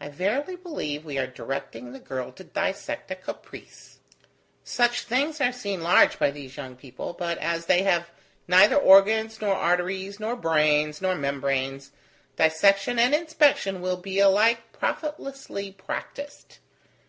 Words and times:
"I 0.00 0.10
verily 0.10 0.54
believe 0.54 1.04
we 1.04 1.18
are 1.18 1.26
directing 1.26 1.90
the 1.90 1.98
girl 1.98 2.30
to 2.30 2.44
dissect 2.44 3.10
a 3.10 3.16
caprice. 3.16 3.98
Such 4.62 5.00
things 5.02 5.40
are 5.40 5.50
seen 5.50 5.82
large 5.82 6.20
by 6.20 6.30
these 6.30 6.56
young 6.56 6.76
people, 6.76 7.14
but 7.14 7.36
as 7.38 7.66
they 7.66 7.82
have 7.82 8.10
neither 8.46 8.76
organs, 8.76 9.40
nor 9.40 9.56
arteries, 9.56 10.20
nor 10.20 10.36
brains, 10.36 11.02
nor 11.02 11.16
membranes, 11.16 11.90
dissection 12.36 12.96
and 13.00 13.12
inspection 13.12 13.80
will 13.80 13.96
be 13.96 14.20
alike 14.20 14.60
profitlessly 14.72 15.76
practised. 15.76 16.58